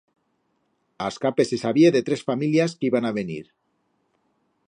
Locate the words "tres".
2.07-2.25